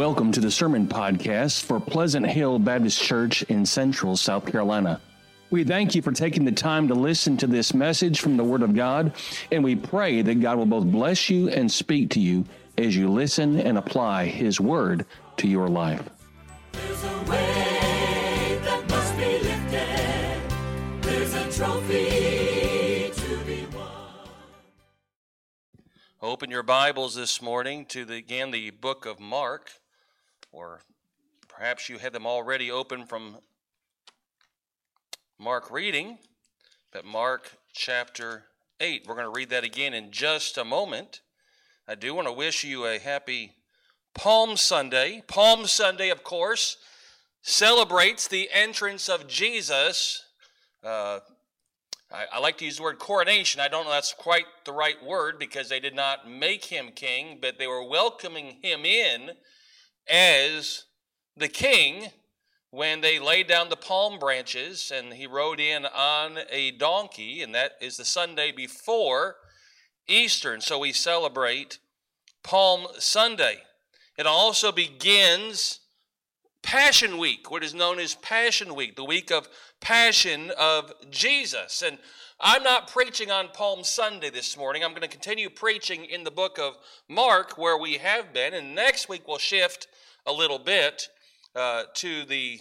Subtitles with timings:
[0.00, 4.98] Welcome to the Sermon Podcast for Pleasant Hill Baptist Church in Central South Carolina.
[5.50, 8.62] We thank you for taking the time to listen to this message from the Word
[8.62, 9.12] of God,
[9.52, 12.46] and we pray that God will both bless you and speak to you
[12.78, 15.04] as you listen and apply His Word
[15.36, 16.08] to your life.
[16.72, 21.02] There's a weight that must be lifted.
[21.02, 23.90] There's a trophy to be won.
[26.22, 29.72] Open your Bibles this morning to the, again the book of Mark,
[30.52, 30.80] or
[31.48, 33.38] perhaps you had them already open from
[35.38, 36.18] Mark reading,
[36.92, 38.44] but Mark chapter
[38.80, 39.04] 8.
[39.06, 41.20] We're going to read that again in just a moment.
[41.88, 43.52] I do want to wish you a happy
[44.14, 45.22] Palm Sunday.
[45.26, 46.76] Palm Sunday, of course,
[47.42, 50.24] celebrates the entrance of Jesus.
[50.84, 51.20] Uh,
[52.12, 53.60] I, I like to use the word coronation.
[53.60, 57.38] I don't know that's quite the right word because they did not make him king,
[57.40, 59.30] but they were welcoming him in
[60.10, 60.84] as
[61.36, 62.08] the king
[62.70, 67.54] when they laid down the palm branches and he rode in on a donkey, and
[67.54, 69.36] that is the Sunday before
[70.06, 70.52] Easter.
[70.52, 71.78] And so we celebrate
[72.42, 73.58] Palm Sunday.
[74.16, 75.79] It also begins
[76.62, 79.48] Passion Week, what is known as Passion Week, the week of
[79.80, 81.82] Passion of Jesus.
[81.82, 81.98] And
[82.38, 84.84] I'm not preaching on Palm Sunday this morning.
[84.84, 86.76] I'm going to continue preaching in the book of
[87.08, 88.54] Mark, where we have been.
[88.54, 89.88] And next week we'll shift
[90.26, 91.08] a little bit
[91.54, 92.60] uh, to the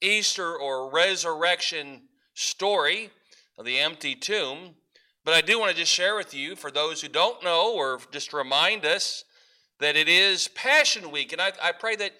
[0.00, 2.02] Easter or resurrection
[2.34, 3.10] story
[3.58, 4.76] of the empty tomb.
[5.24, 7.98] But I do want to just share with you, for those who don't know, or
[8.12, 9.24] just remind us
[9.80, 11.32] that it is Passion Week.
[11.32, 12.12] And I, I pray that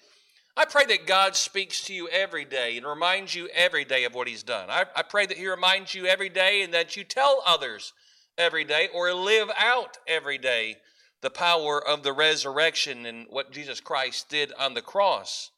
[0.57, 4.15] I pray that God speaks to you every day and reminds you every day of
[4.15, 4.69] what He's done.
[4.69, 7.93] I, I pray that He reminds you every day and that you tell others
[8.37, 10.77] every day or live out every day
[11.21, 15.51] the power of the resurrection and what Jesus Christ did on the cross.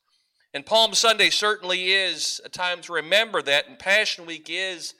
[0.53, 4.95] And Palm Sunday certainly is a time to remember that, and Passion Week is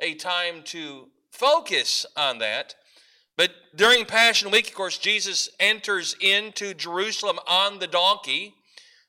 [0.00, 2.74] a time to focus on that.
[3.36, 8.54] But during Passion Week, of course, Jesus enters into Jerusalem on the donkey.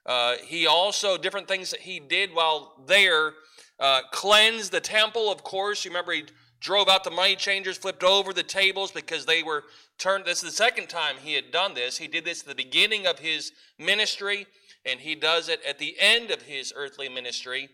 [0.06, 3.34] Uh, he also, different things that he did while there,
[3.80, 5.86] uh, cleansed the temple, of course.
[5.86, 6.24] You remember he
[6.59, 9.64] drove out the money changers, flipped over the tables because they were
[9.97, 10.25] turned.
[10.25, 11.97] This is the second time he had done this.
[11.97, 14.47] He did this at the beginning of his ministry,
[14.86, 17.70] and he does it at the end of his earthly ministry,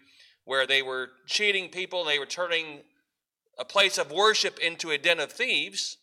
[0.45, 2.81] where they were cheating people they were turning
[3.59, 5.97] a place of worship into a den of thieves.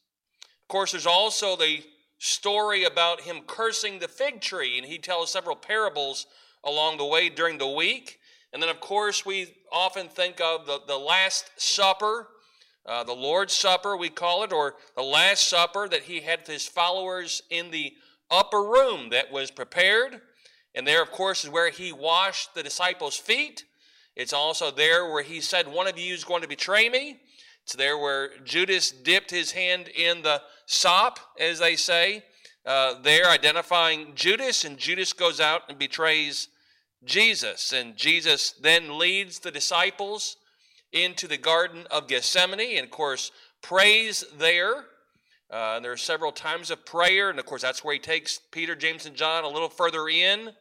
[0.63, 1.83] Of course, there's also the
[2.19, 6.27] story about him cursing the fig tree, and he tells several parables
[6.65, 8.19] along the way during the week.
[8.53, 12.29] And then, of course, we often think of the, the Last Supper,
[12.87, 16.49] uh, the Lord's Supper, we call it, or the Last Supper that he had with
[16.49, 17.95] his followers in the
[18.31, 20.21] upper room that was prepared.
[20.75, 23.65] And there, of course, is where he washed the disciples' feet.
[24.15, 27.21] It's also there where he said, One of you is going to betray me.
[27.67, 32.23] It's there where Judas dipped his hand in the sop, as they say,
[32.65, 36.47] uh, there identifying Judas, and Judas goes out and betrays
[37.05, 37.73] Jesus.
[37.73, 40.37] And Jesus then leads the disciples
[40.93, 43.33] into the Garden of Gethsemane, and of course,
[43.63, 44.85] prays there.
[45.51, 48.39] Uh, and there are several times of prayer, and of course, that's where he takes
[48.53, 50.53] Peter, James, and John a little further in.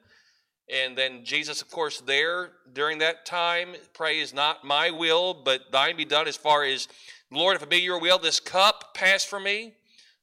[0.69, 5.95] And then Jesus, of course, there during that time prays, Not my will, but thine
[5.95, 6.87] be done, as far as,
[7.31, 9.73] Lord, if it be your will, this cup pass from me,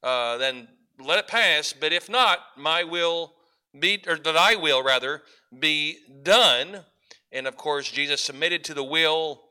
[0.02, 1.72] uh, then let it pass.
[1.72, 3.34] But if not, my will
[3.78, 5.22] be, or I will rather,
[5.56, 6.80] be done.
[7.30, 9.42] And of course, Jesus submitted to the will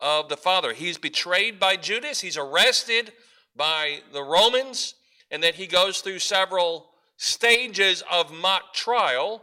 [0.00, 0.72] of the Father.
[0.72, 3.12] He's betrayed by Judas, he's arrested
[3.54, 4.94] by the Romans,
[5.30, 9.42] and then he goes through several stages of mock trial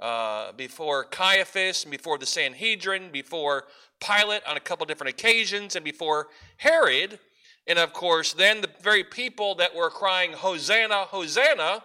[0.00, 3.64] uh, before Caiaphas, and before the Sanhedrin, before
[4.00, 7.18] Pilate on a couple different occasions, and before Herod.
[7.66, 11.82] And of course, then the very people that were crying, Hosanna, Hosanna,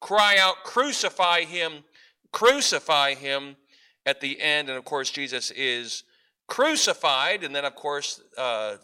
[0.00, 1.84] cry out, Crucify him,
[2.32, 3.56] crucify him
[4.06, 4.68] at the end.
[4.68, 6.04] And of course, Jesus is
[6.46, 7.44] crucified.
[7.44, 8.76] And then, of course, uh,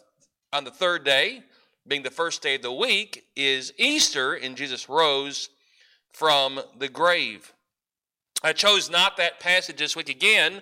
[0.53, 1.41] on the third day,
[1.87, 5.49] being the first day of the week, is Easter, and Jesus rose
[6.13, 7.53] from the grave.
[8.43, 10.61] I chose not that passage this week again,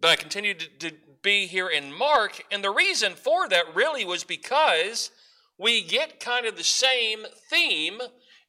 [0.00, 2.42] but I continued to, to be here in Mark.
[2.50, 5.10] And the reason for that really was because
[5.58, 8.00] we get kind of the same theme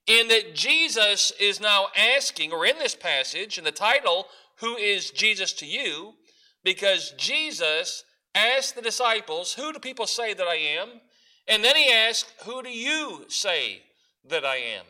[0.08, 4.28] in that Jesus is now asking, or in this passage, in the title,
[4.60, 6.14] Who is Jesus to you?
[6.64, 8.04] Because Jesus
[8.34, 10.90] asked the disciples, Who do people say that I am?
[11.48, 13.84] And then he asked, Who do you say
[14.30, 14.86] that I am?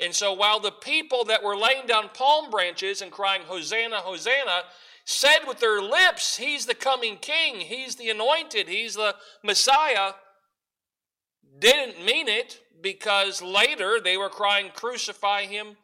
[0.00, 4.62] And so while the people that were laying down palm branches and crying, Hosanna, Hosanna,
[5.04, 10.12] said with their lips, He's the coming king, He's the anointed, He's the Messiah,
[11.58, 15.76] didn't mean it because later they were crying, Crucify Him,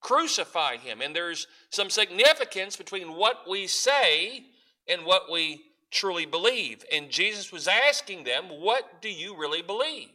[0.00, 1.00] crucify Him.
[1.00, 4.44] And there's some significance between what we say
[4.88, 6.84] and what we truly believe.
[6.92, 10.10] And Jesus was asking them, What do you really believe?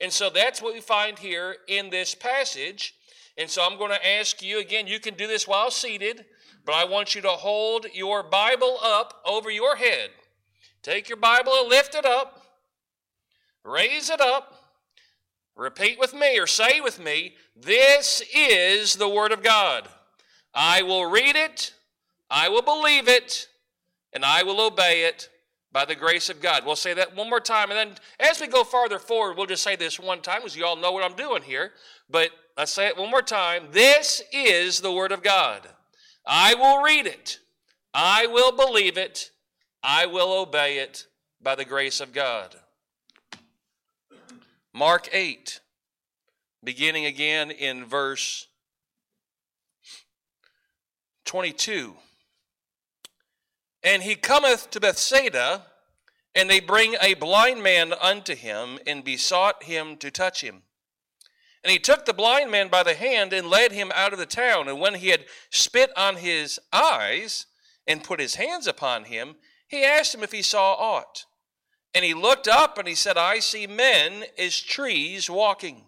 [0.00, 2.94] And so that's what we find here in this passage.
[3.36, 6.24] And so I'm going to ask you again, you can do this while seated,
[6.64, 10.10] but I want you to hold your Bible up over your head.
[10.82, 12.42] Take your Bible and lift it up,
[13.64, 14.54] raise it up,
[15.54, 19.88] repeat with me or say with me, This is the Word of God.
[20.54, 21.74] I will read it,
[22.30, 23.48] I will believe it,
[24.12, 25.28] and I will obey it
[25.72, 26.64] by the grace of God.
[26.66, 29.62] We'll say that one more time, and then as we go farther forward, we'll just
[29.62, 31.72] say this one time because you all know what I'm doing here.
[32.08, 33.68] But let's say it one more time.
[33.70, 35.68] This is the Word of God.
[36.26, 37.38] I will read it,
[37.94, 39.30] I will believe it,
[39.82, 41.06] I will obey it
[41.42, 42.54] by the grace of God.
[44.72, 45.60] Mark 8,
[46.62, 48.46] beginning again in verse
[51.24, 51.94] 22.
[53.82, 55.66] And he cometh to Bethsaida,
[56.34, 60.62] and they bring a blind man unto him, and besought him to touch him.
[61.62, 64.26] And he took the blind man by the hand and led him out of the
[64.26, 64.68] town.
[64.68, 67.46] And when he had spit on his eyes
[67.86, 69.36] and put his hands upon him,
[69.68, 71.26] he asked him if he saw aught.
[71.94, 75.84] And he looked up and he said, I see men as trees walking.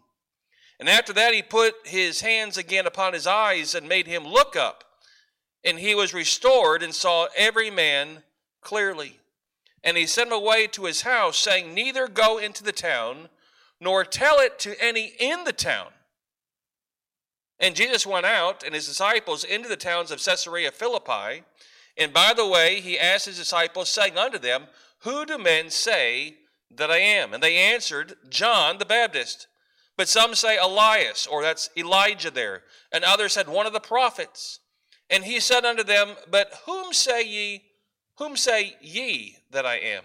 [0.78, 4.56] And after that, he put his hands again upon his eyes and made him look
[4.56, 4.84] up.
[5.64, 8.22] And he was restored and saw every man
[8.60, 9.20] clearly.
[9.84, 13.28] And he sent him away to his house, saying, Neither go into the town,
[13.80, 15.88] nor tell it to any in the town.
[17.58, 21.44] And Jesus went out and his disciples into the towns of Caesarea Philippi.
[21.96, 24.64] And by the way, he asked his disciples, saying unto them,
[25.00, 26.36] Who do men say
[26.70, 27.32] that I am?
[27.32, 29.46] And they answered, John the Baptist.
[29.96, 32.62] But some say Elias, or that's Elijah there.
[32.90, 34.60] And others said, One of the prophets.
[35.12, 37.62] And he said unto them, But whom say ye,
[38.16, 40.04] whom say ye that I am?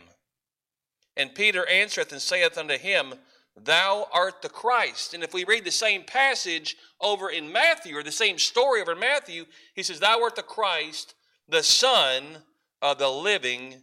[1.15, 3.13] And Peter answereth and saith unto him,
[3.55, 5.13] Thou art the Christ.
[5.13, 8.91] And if we read the same passage over in Matthew, or the same story over
[8.91, 11.15] in Matthew, he says, Thou art the Christ,
[11.47, 12.23] the Son
[12.81, 13.75] of the living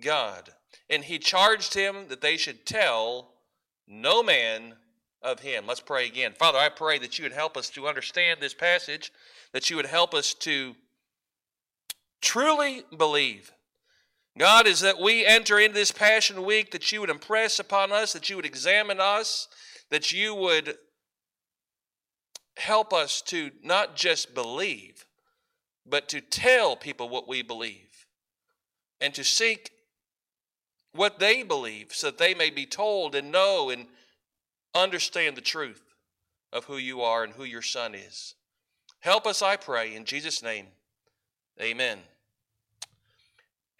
[0.00, 0.48] God.
[0.88, 3.34] And he charged him that they should tell
[3.86, 4.74] no man
[5.26, 5.66] of him.
[5.66, 6.32] Let's pray again.
[6.38, 9.12] Father, I pray that you would help us to understand this passage
[9.52, 10.76] that you would help us to
[12.20, 13.52] truly believe.
[14.38, 18.12] God, is that we enter into this Passion Week, that you would impress upon us,
[18.12, 19.48] that you would examine us,
[19.90, 20.76] that you would
[22.58, 25.06] help us to not just believe,
[25.86, 28.06] but to tell people what we believe
[29.00, 29.70] and to seek
[30.92, 33.86] what they believe so that they may be told and know and
[34.76, 35.82] understand the truth
[36.52, 38.34] of who you are and who your son is.
[39.00, 40.66] Help us, I pray, in Jesus' name.
[41.60, 41.98] Amen.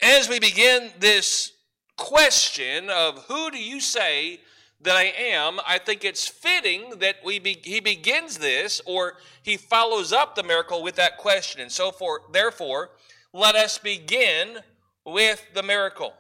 [0.01, 1.53] As we begin this
[1.97, 4.41] question of who do you say
[4.83, 9.57] that I am, I think it's fitting that we be, he begins this or he
[9.57, 11.61] follows up the miracle with that question.
[11.61, 12.91] And so for therefore,
[13.33, 14.59] let us begin
[15.05, 16.13] with the miracle.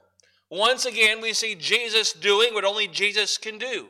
[0.50, 3.88] Once again, we see Jesus doing what only Jesus can do.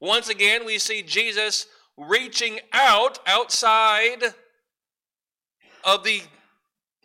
[0.00, 4.22] Once again, we see Jesus reaching out outside
[5.84, 6.22] of the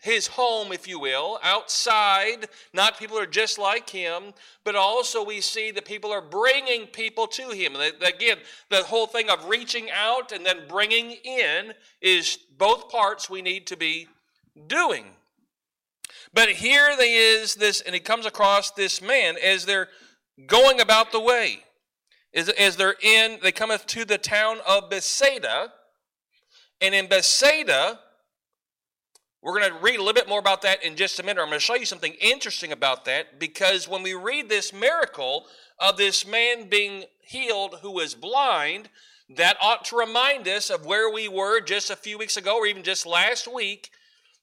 [0.02, 4.34] his home, if you will, outside, not people are just like him,
[4.64, 7.76] but also we see that people are bringing people to him.
[7.76, 13.44] Again, the whole thing of reaching out and then bringing in is both parts we
[13.44, 14.08] need to be
[14.66, 15.06] doing.
[16.34, 19.90] But here there is this, and he comes across this man as they're
[20.48, 21.64] going about the way.
[22.34, 25.74] As, as they're in, they cometh to the town of Bethsaida,
[26.80, 28.00] and in Bethsaida,
[29.42, 31.42] we're going to read a little bit more about that in just a minute.
[31.42, 35.46] I'm going to show you something interesting about that because when we read this miracle
[35.80, 38.90] of this man being healed who was blind,
[39.30, 42.68] that ought to remind us of where we were just a few weeks ago or
[42.68, 43.90] even just last week.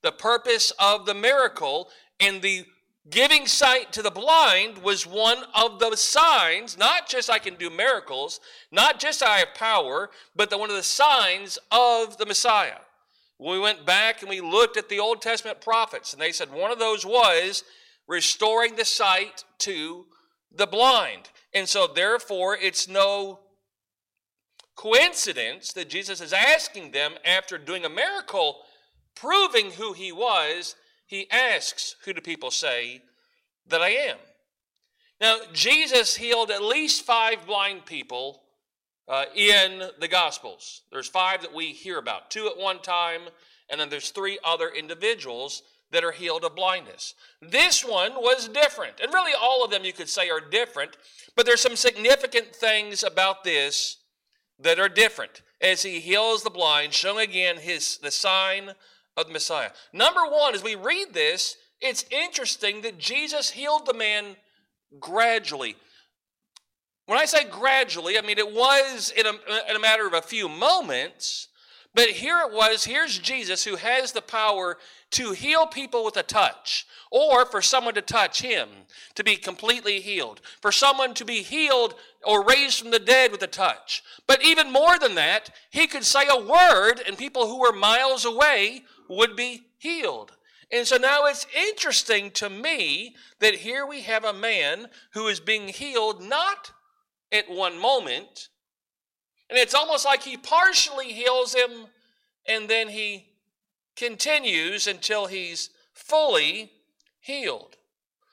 [0.02, 2.64] The purpose of the miracle and the
[3.10, 7.70] giving sight to the blind was one of the signs, not just I can do
[7.70, 12.78] miracles, not just I have power, but the, one of the signs of the Messiah.
[13.38, 16.72] We went back and we looked at the Old Testament prophets, and they said one
[16.72, 17.62] of those was
[18.08, 20.06] restoring the sight to
[20.52, 21.30] the blind.
[21.54, 23.40] And so, therefore, it's no
[24.74, 28.58] coincidence that Jesus is asking them after doing a miracle,
[29.14, 30.74] proving who he was,
[31.08, 33.00] he asks, Who do people say
[33.66, 34.18] that I am?
[35.20, 38.42] Now, Jesus healed at least five blind people
[39.08, 40.82] uh, in the Gospels.
[40.92, 43.22] There's five that we hear about, two at one time,
[43.70, 47.14] and then there's three other individuals that are healed of blindness.
[47.40, 49.00] This one was different.
[49.02, 50.98] And really, all of them you could say are different,
[51.34, 53.96] but there's some significant things about this
[54.60, 58.72] that are different as he heals the blind, showing again his the sign
[59.18, 59.70] of the Messiah.
[59.92, 64.36] Number one, as we read this, it's interesting that Jesus healed the man
[65.00, 65.76] gradually.
[67.06, 69.32] When I say gradually, I mean it was in a,
[69.68, 71.48] in a matter of a few moments,
[71.94, 74.76] but here it was, here's Jesus who has the power
[75.12, 78.68] to heal people with a touch, or for someone to touch him,
[79.14, 81.94] to be completely healed, for someone to be healed
[82.24, 84.02] or raised from the dead with a touch.
[84.26, 88.26] But even more than that, he could say a word and people who were miles
[88.26, 90.32] away would be healed.
[90.70, 95.40] And so now it's interesting to me that here we have a man who is
[95.40, 96.72] being healed not
[97.32, 98.48] at one moment,
[99.48, 101.86] and it's almost like he partially heals him
[102.46, 103.26] and then he
[103.96, 106.72] continues until he's fully
[107.20, 107.76] healed.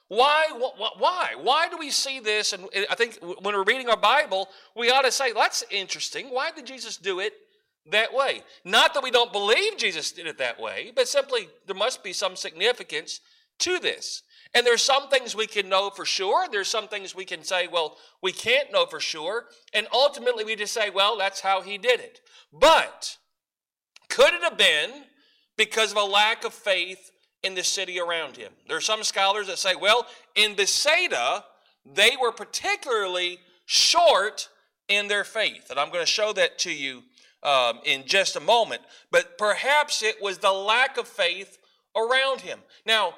[0.07, 0.45] Why?
[0.97, 1.31] Why?
[1.41, 2.53] Why do we see this?
[2.53, 6.27] And I think when we're reading our Bible, we ought to say, that's interesting.
[6.27, 7.33] Why did Jesus do it
[7.91, 8.41] that way?
[8.63, 12.13] Not that we don't believe Jesus did it that way, but simply there must be
[12.13, 13.19] some significance
[13.59, 14.23] to this.
[14.53, 16.47] And there's some things we can know for sure.
[16.49, 19.45] There's some things we can say, well, we can't know for sure.
[19.73, 22.21] And ultimately we just say, well, that's how he did it.
[22.53, 23.17] But
[24.09, 24.91] could it have been
[25.57, 27.11] because of a lack of faith
[27.43, 28.51] in the city around him?
[28.67, 31.43] There are some scholars that say, well, in Bethsaida,
[31.85, 34.47] they were particularly short
[34.87, 35.69] in their faith.
[35.69, 37.03] And I'm going to show that to you
[37.45, 38.81] um, in just a moment.
[39.11, 41.57] But perhaps it was the lack of faith
[41.95, 42.59] around him.
[42.85, 43.13] Now,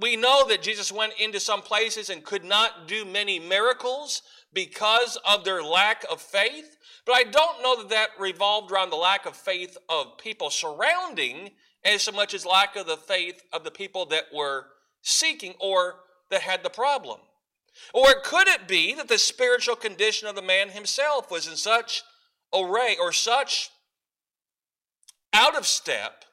[0.00, 5.18] we know that Jesus went into some places and could not do many miracles because
[5.28, 6.76] of their lack of faith.
[7.04, 11.50] But I don't know that that revolved around the lack of faith of people surrounding
[11.84, 14.66] as so much as lack of the faith of the people that were
[15.02, 15.96] seeking or
[16.30, 17.18] that had the problem.
[17.92, 22.02] Or could it be that the spiritual condition of the man himself was in such
[22.54, 23.70] array or such
[25.32, 26.24] out of step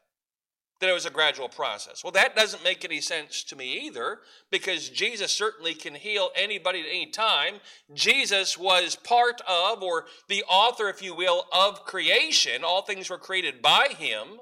[0.80, 2.04] that it was a gradual process.
[2.04, 4.20] Well, that doesn't make any sense to me either,
[4.52, 7.56] because Jesus certainly can heal anybody at any time.
[7.94, 12.64] Jesus was part of, or the author, if you will, of creation.
[12.64, 14.40] All things were created by him.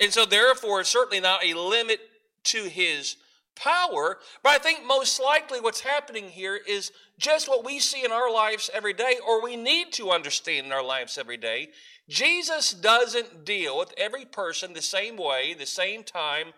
[0.00, 1.98] And so, therefore, certainly not a limit
[2.44, 3.16] to his
[3.56, 4.18] power.
[4.42, 8.30] But I think most likely what's happening here is just what we see in our
[8.30, 11.68] lives every day, or we need to understand in our lives every day,
[12.08, 16.48] Jesus doesn't deal with every person the same way, the same time,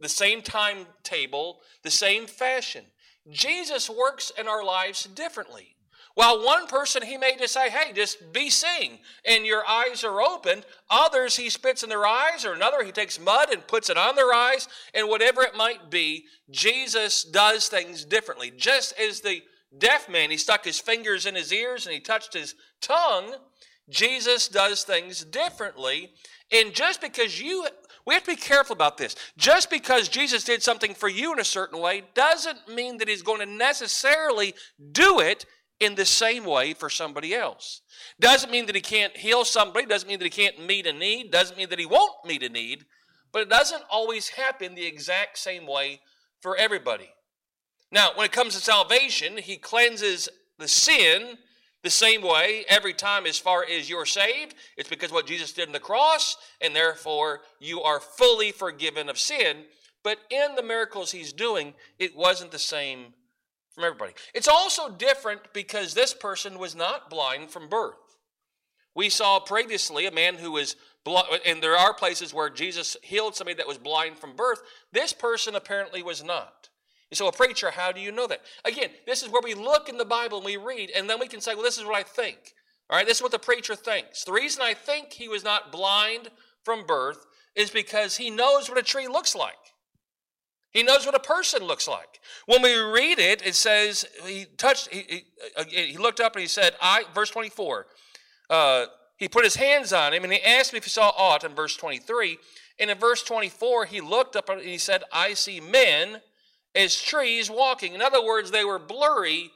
[0.00, 2.84] the same timetable, the same fashion.
[3.30, 5.76] Jesus works in our lives differently.
[6.14, 10.20] While one person he may just say, hey, just be seeing, and your eyes are
[10.20, 10.64] open.
[10.90, 14.14] Others he spits in their eyes, or another he takes mud and puts it on
[14.14, 18.52] their eyes, and whatever it might be, Jesus does things differently.
[18.54, 19.42] Just as the
[19.76, 23.34] deaf man, he stuck his fingers in his ears and he touched his tongue,
[23.88, 26.12] Jesus does things differently.
[26.50, 27.66] And just because you,
[28.06, 29.16] we have to be careful about this.
[29.36, 33.22] Just because Jesus did something for you in a certain way doesn't mean that he's
[33.22, 34.54] going to necessarily
[34.92, 35.46] do it
[35.80, 37.82] in the same way for somebody else.
[38.20, 41.30] Doesn't mean that he can't heal somebody, doesn't mean that he can't meet a need,
[41.30, 42.84] doesn't mean that he won't meet a need,
[43.32, 46.00] but it doesn't always happen the exact same way
[46.40, 47.10] for everybody.
[47.90, 51.38] Now, when it comes to salvation, he cleanses the sin
[51.82, 55.66] the same way, every time as far as you're saved, it's because what Jesus did
[55.66, 59.64] on the cross, and therefore you are fully forgiven of sin.
[60.04, 63.14] But in the miracles he's doing, it wasn't the same
[63.74, 64.12] from everybody.
[64.34, 67.96] It's also different because this person was not blind from birth.
[68.94, 73.34] We saw previously a man who was blind, and there are places where Jesus healed
[73.34, 74.62] somebody that was blind from birth.
[74.92, 76.68] This person apparently was not.
[77.10, 78.40] You say, well, preacher, how do you know that?
[78.64, 81.28] Again, this is where we look in the Bible and we read, and then we
[81.28, 82.38] can say, well, this is what I think.
[82.90, 84.24] All right, this is what the preacher thinks.
[84.24, 86.28] The reason I think he was not blind
[86.64, 87.24] from birth
[87.54, 89.54] is because he knows what a tree looks like.
[90.72, 92.20] He knows what a person looks like.
[92.46, 94.88] When we read it, it says he touched.
[94.88, 95.24] He,
[95.68, 97.86] he, he looked up and he said, "I." Verse twenty-four.
[98.50, 98.86] Uh,
[99.16, 101.44] he put his hands on him and he asked me if he saw aught.
[101.44, 102.38] In verse twenty-three,
[102.78, 106.22] and in verse twenty-four, he looked up and he said, "I see men
[106.74, 107.94] as trees walking.
[107.94, 109.50] In other words, they were blurry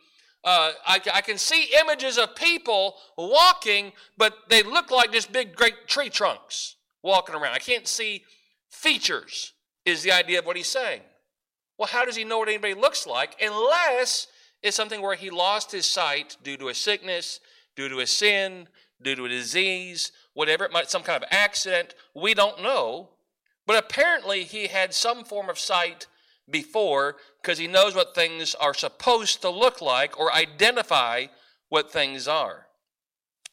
[0.46, 5.56] uh, I, I can see images of people walking, but they look like just big,
[5.56, 7.52] great tree trunks walking around.
[7.52, 8.22] I can't see
[8.70, 9.52] features,
[9.86, 11.00] is the idea of what he's saying.
[11.78, 14.26] Well, how does he know what anybody looks like unless
[14.62, 17.40] it's something where he lost his sight due to a sickness,
[17.76, 18.68] due to a sin,
[19.00, 21.94] due to a disease, whatever it might, some kind of accident?
[22.14, 23.10] We don't know.
[23.66, 26.06] But apparently, he had some form of sight
[26.48, 31.26] before because he knows what things are supposed to look like or identify
[31.68, 32.66] what things are.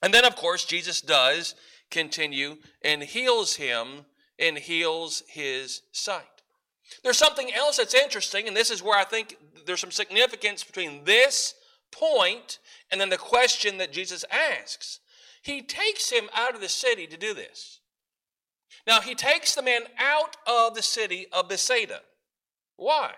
[0.01, 1.55] And then, of course, Jesus does
[1.89, 4.05] continue and heals him
[4.39, 6.23] and heals his sight.
[7.03, 11.03] There's something else that's interesting, and this is where I think there's some significance between
[11.05, 11.55] this
[11.91, 12.59] point
[12.91, 14.99] and then the question that Jesus asks.
[15.41, 17.79] He takes him out of the city to do this.
[18.85, 22.01] Now, he takes the man out of the city of Bethsaida.
[22.75, 23.13] Why?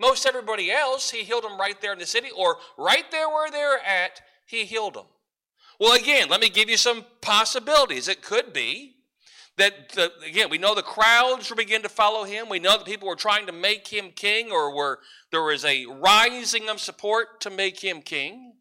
[0.00, 3.50] Most everybody else, he healed them right there in the city, or right there where
[3.50, 5.06] they're at, he healed them.
[5.80, 8.08] Well, again, let me give you some possibilities.
[8.08, 8.96] It could be
[9.58, 12.48] that, the, again, we know the crowds were beginning to follow him.
[12.48, 15.00] We know that people were trying to make him king, or were,
[15.30, 18.54] there was a rising of support to make him king.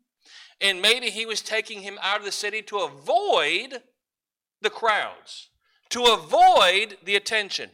[0.59, 3.83] And maybe he was taking him out of the city to avoid
[4.61, 5.49] the crowds,
[5.89, 7.69] to avoid the attention.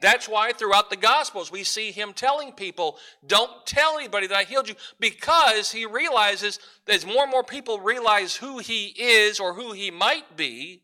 [0.00, 4.44] That's why throughout the Gospels we see him telling people, don't tell anybody that I
[4.44, 9.40] healed you, because he realizes that as more and more people realize who he is
[9.40, 10.82] or who he might be,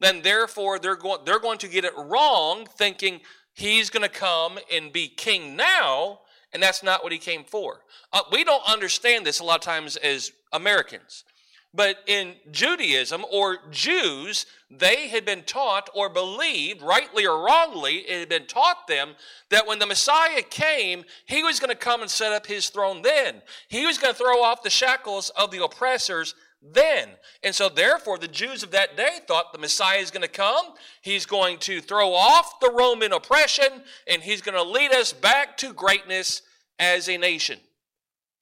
[0.00, 3.20] then therefore they're going, they're going to get it wrong, thinking
[3.54, 6.20] he's going to come and be king now,
[6.52, 7.80] and that's not what he came for.
[8.12, 11.24] Uh, we don't understand this a lot of times as Americans.
[11.72, 18.18] But in Judaism or Jews, they had been taught or believed, rightly or wrongly, it
[18.18, 19.10] had been taught them
[19.50, 23.02] that when the Messiah came, he was going to come and set up his throne
[23.02, 23.40] then.
[23.68, 27.10] He was going to throw off the shackles of the oppressors then.
[27.42, 30.74] And so, therefore, the Jews of that day thought the Messiah is going to come.
[31.02, 35.56] He's going to throw off the Roman oppression and he's going to lead us back
[35.58, 36.42] to greatness
[36.78, 37.58] as a nation.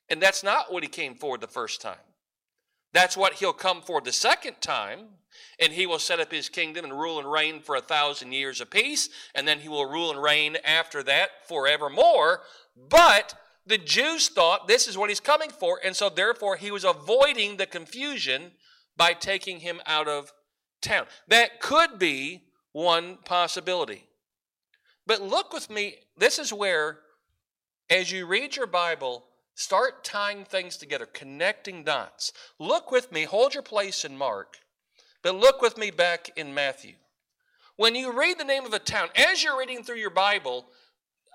[0.09, 1.99] And that's not what he came for the first time.
[2.93, 5.01] That's what he'll come for the second time,
[5.61, 8.61] and he will set up his kingdom and rule and reign for a thousand years
[8.61, 12.41] apiece, and then he will rule and reign after that forevermore.
[12.89, 13.35] But
[13.69, 17.57] the Jews thought this is what he's coming for, and so therefore he was avoiding
[17.57, 18.53] the confusion
[18.97, 20.33] by taking him out of
[20.83, 21.07] town.
[21.29, 24.05] That could be one possibility.
[25.07, 26.99] But look with me, this is where,
[27.89, 29.25] as you read your Bible,
[29.59, 32.33] Start tying things together, connecting dots.
[32.61, 34.59] Look with me, hold your place in Mark,
[35.21, 36.93] but look with me back in Matthew.
[37.75, 40.67] When you read the name of a town, as you're reading through your Bible,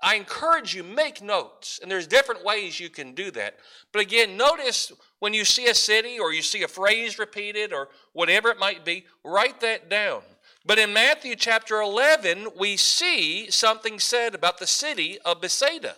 [0.04, 3.56] I encourage you make notes, and there's different ways you can do that.
[3.90, 7.88] But again, notice when you see a city or you see a phrase repeated or
[8.12, 10.20] whatever it might be, write that down.
[10.66, 15.96] But in Matthew chapter 11, we see something said about the city of Bethsaida.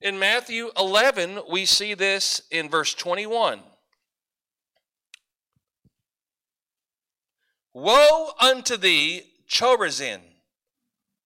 [0.00, 3.58] In Matthew 11, we see this in verse 21.
[7.72, 10.20] Woe unto thee, Chorazin!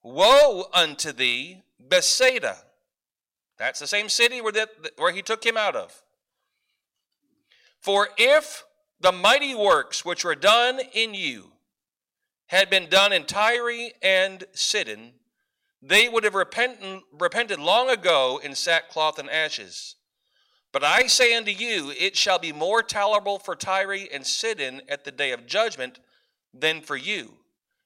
[0.02, 2.56] Woe unto thee, Bethsaida!
[3.58, 6.02] That's the same city where, that, where he took him out of.
[7.80, 8.64] For if
[9.00, 11.52] the mighty works which were done in you
[12.46, 15.12] had been done in Tyre and Sidon,
[15.82, 19.96] they would have repented, repented long ago in sackcloth and ashes.
[20.72, 25.04] But I say unto you, it shall be more tolerable for Tyre and Sidon at
[25.04, 25.98] the day of judgment
[26.52, 27.38] than for you.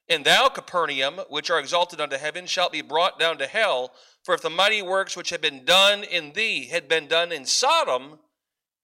[0.08, 3.92] And thou, Capernaum, which are exalted unto heaven, shalt be brought down to hell.
[4.24, 7.44] For if the mighty works which had been done in thee had been done in
[7.44, 8.18] Sodom,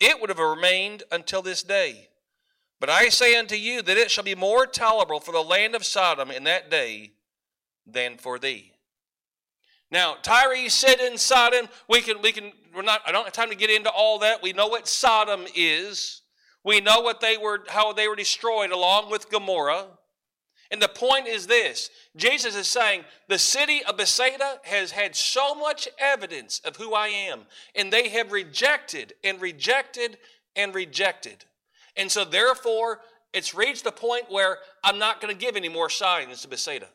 [0.00, 2.09] it would have remained until this day.
[2.81, 5.85] But I say unto you that it shall be more tolerable for the land of
[5.85, 7.12] Sodom in that day
[7.87, 8.72] than for thee.
[9.90, 13.57] Now, Tyre, in Sodom, we can, we can, we're not, I don't have time to
[13.57, 14.42] get into all that.
[14.42, 16.22] We know what Sodom is.
[16.62, 19.87] We know what they were, how they were destroyed along with Gomorrah.
[20.70, 25.54] And the point is this Jesus is saying, the city of Bethsaida has had so
[25.54, 27.42] much evidence of who I am,
[27.74, 30.18] and they have rejected and rejected
[30.57, 31.44] and rejected.
[31.96, 33.00] And so, therefore,
[33.33, 36.88] it's reached the point where I'm not going to give any more signs to Bethsaida.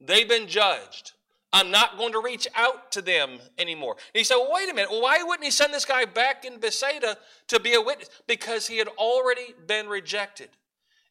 [0.00, 1.12] They've been judged.
[1.52, 3.92] I'm not going to reach out to them anymore.
[3.92, 4.90] And he said, well, wait a minute.
[4.90, 7.16] Why wouldn't he send this guy back in Bethsaida
[7.48, 8.10] to be a witness?
[8.26, 10.50] Because he had already been rejected.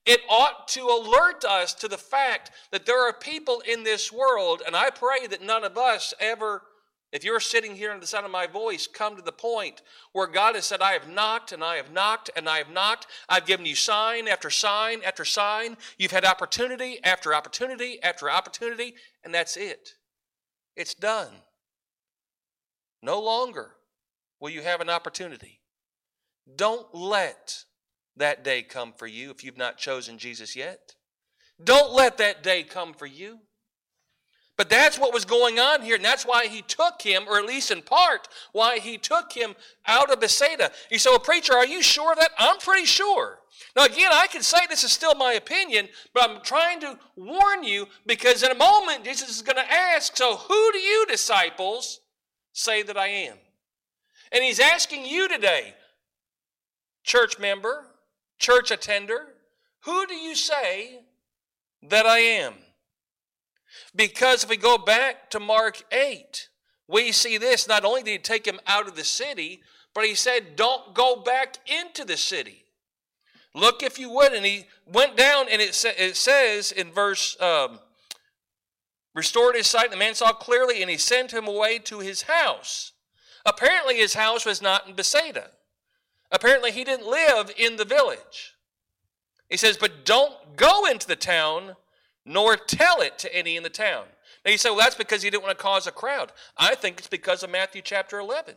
[0.07, 4.63] It ought to alert us to the fact that there are people in this world,
[4.65, 6.63] and I pray that none of us ever
[7.11, 10.27] If you're sitting here in the sound of my voice, come to the point where
[10.27, 13.07] God has said, I have knocked and I have knocked and I have knocked.
[13.29, 15.77] I've given you sign after sign after sign.
[15.97, 19.91] You've had opportunity after opportunity after opportunity, and that's it.
[20.75, 21.33] It's done.
[23.01, 23.71] No longer
[24.41, 25.61] will you have an opportunity.
[26.55, 27.63] Don't let
[28.17, 30.95] that day come for you if you've not chosen Jesus yet.
[31.63, 33.39] Don't let that day come for you.
[34.57, 37.45] But that's what was going on here, and that's why he took him, or at
[37.45, 40.71] least in part, why he took him out of Bethsaida.
[40.89, 42.31] You say, Well, preacher, are you sure of that?
[42.39, 43.37] I'm pretty sure.
[43.75, 47.63] Now, again, I can say this is still my opinion, but I'm trying to warn
[47.63, 51.99] you because in a moment, Jesus is going to ask, So who do you, disciples,
[52.53, 53.37] say that I am?
[54.31, 55.75] And he's asking you today,
[57.03, 57.85] church member,
[58.37, 59.27] church attender,
[59.81, 61.01] who do you say
[61.83, 62.53] that I am?
[63.95, 66.49] Because if we go back to Mark 8,
[66.87, 67.67] we see this.
[67.67, 69.61] Not only did he take him out of the city,
[69.93, 72.63] but he said, Don't go back into the city.
[73.53, 74.33] Look if you would.
[74.33, 77.79] And he went down, and it, sa- it says in verse, um,
[79.15, 82.23] restored his sight, and the man saw clearly, and he sent him away to his
[82.23, 82.93] house.
[83.45, 85.51] Apparently, his house was not in Bethsaida.
[86.31, 88.55] Apparently, he didn't live in the village.
[89.49, 91.75] He says, But don't go into the town
[92.27, 94.03] nor tell it to any in the town.
[94.43, 96.31] Now you say, well, that's because he didn't want to cause a crowd.
[96.57, 98.55] I think it's because of Matthew chapter 11.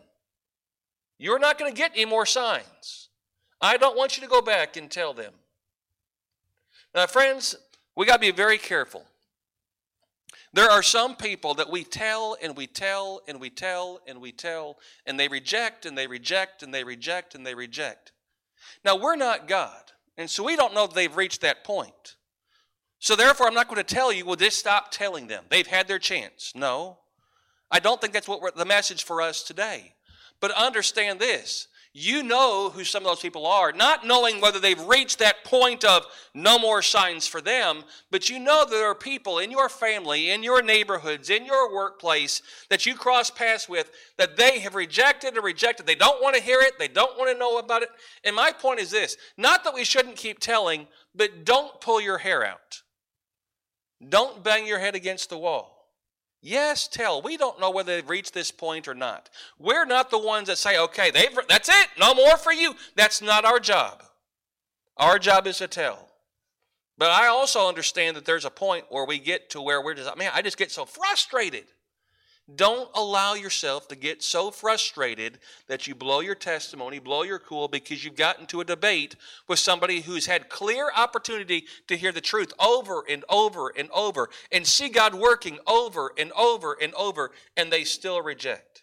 [1.19, 3.09] You're not going to get any more signs.
[3.61, 5.33] I don't want you to go back and tell them.
[6.95, 7.55] Now, friends,
[7.97, 9.05] we got to be very careful.
[10.53, 14.33] There are some people that we tell and we tell and we tell and we
[14.33, 18.13] tell, and they reject and they reject and they reject and they reject.
[18.85, 22.17] Now, we're not God, and so we don't know they've reached that point.
[22.99, 25.45] So therefore, I'm not going to tell you, well, just stop telling them.
[25.49, 26.53] They've had their chance.
[26.55, 26.99] No.
[27.71, 29.95] I don't think that's what the message for us today.
[30.41, 31.69] But understand this.
[31.93, 35.85] You know who some of those people are, not knowing whether they've reached that point
[35.85, 40.31] of no more signs for them, but you know there are people in your family,
[40.31, 45.37] in your neighborhoods, in your workplace that you cross paths with that they have rejected
[45.37, 45.85] or rejected.
[45.85, 47.89] They don't want to hear it, they don't want to know about it.
[48.23, 52.19] And my point is this not that we shouldn't keep telling, but don't pull your
[52.19, 52.83] hair out.
[54.09, 55.80] Don't bang your head against the wall.
[56.43, 57.21] Yes, tell.
[57.21, 59.29] We don't know whether they've reached this point or not.
[59.59, 62.75] We're not the ones that say, okay, they've, that's it, no more for you.
[62.97, 64.03] That's not our job.
[64.97, 66.09] Our job is to tell.
[66.97, 70.17] But I also understand that there's a point where we get to where we're just,
[70.17, 71.65] man, I just get so frustrated.
[72.57, 77.69] Don't allow yourself to get so frustrated that you blow your testimony, blow your cool
[77.69, 79.17] because you've gotten to a debate
[79.49, 84.29] with somebody who's had clear opportunity to hear the truth over and over and over
[84.51, 88.83] and see God working over and over and over, and they still reject.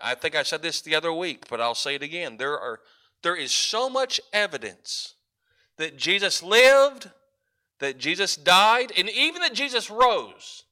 [0.00, 2.36] I think I said this the other week, but I'll say it again.
[2.36, 2.80] There are
[3.22, 5.14] there is so much evidence
[5.78, 7.08] that Jesus lived
[7.82, 10.64] that Jesus died, and even that Jesus rose,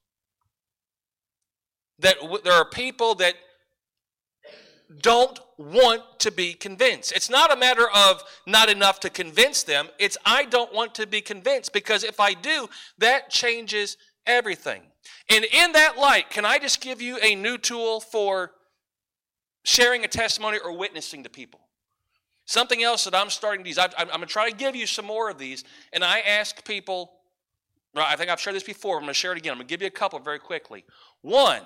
[1.99, 3.35] that w- there are people that
[5.01, 7.11] don't want to be convinced.
[7.13, 11.07] It's not a matter of not enough to convince them, it's I don't want to
[11.07, 14.81] be convinced because if I do, that changes everything.
[15.29, 18.51] And in that light, can I just give you a new tool for
[19.63, 21.59] sharing a testimony or witnessing to people?
[22.51, 24.85] Something else that I'm starting to use, I, am going to try to give you
[24.85, 27.13] some more of these, and I ask people,
[27.95, 29.53] I think I've shared this before, I'm going to share it again.
[29.53, 30.83] I'm going to give you a couple very quickly.
[31.21, 31.61] One,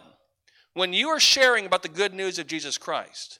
[0.75, 3.39] when you are sharing about the good news of Jesus Christ,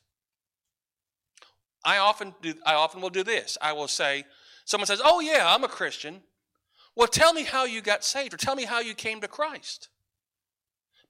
[1.84, 3.60] I often, do, I often will do this.
[3.62, 4.24] I will say,
[4.66, 6.22] someone says, Oh, yeah, I'm a Christian.
[6.96, 9.90] Well, tell me how you got saved, or tell me how you came to Christ.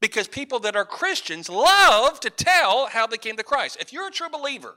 [0.01, 3.77] Because people that are Christians love to tell how they came to Christ.
[3.79, 4.75] If you're a true believer,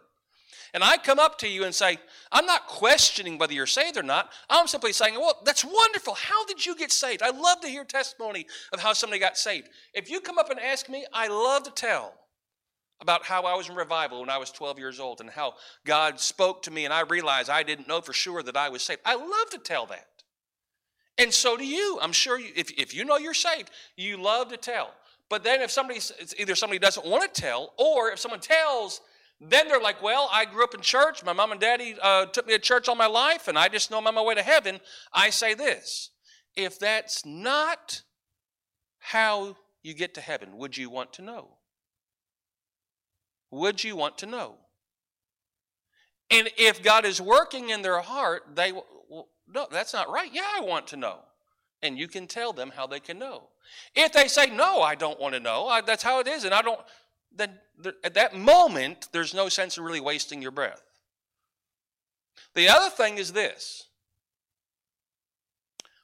[0.74, 1.98] and I come up to you and say,
[2.30, 4.30] I'm not questioning whether you're saved or not.
[4.48, 6.14] I'm simply saying, well, that's wonderful.
[6.14, 7.22] How did you get saved?
[7.22, 9.68] I love to hear testimony of how somebody got saved.
[9.94, 12.14] If you come up and ask me, I love to tell
[13.00, 15.54] about how I was in revival when I was 12 years old and how
[15.84, 18.82] God spoke to me and I realized I didn't know for sure that I was
[18.82, 19.00] saved.
[19.04, 20.06] I love to tell that.
[21.16, 21.98] And so do you.
[22.00, 24.92] I'm sure you, if, if you know you're saved, you love to tell.
[25.28, 29.00] But then if somebody, it's either somebody doesn't want to tell, or if someone tells
[29.40, 31.24] then they're like, well, I grew up in church.
[31.24, 33.90] My mom and daddy uh, took me to church all my life, and I just
[33.90, 34.80] know I'm on my way to heaven.
[35.12, 36.10] I say this
[36.56, 38.02] if that's not
[38.98, 41.50] how you get to heaven, would you want to know?
[43.50, 44.56] Would you want to know?
[46.30, 48.72] And if God is working in their heart, they
[49.50, 50.30] no, that's not right.
[50.32, 51.20] Yeah, I want to know.
[51.82, 53.48] And you can tell them how they can know.
[53.94, 56.52] If they say, No, I don't want to know, I, that's how it is, and
[56.52, 56.80] I don't,
[57.38, 57.58] then
[58.04, 60.82] at that moment, there's no sense in really wasting your breath.
[62.54, 63.84] The other thing is this